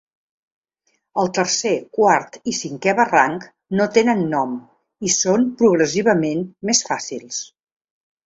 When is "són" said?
5.17-5.45